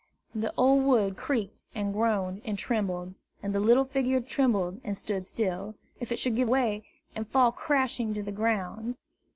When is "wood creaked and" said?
0.85-1.93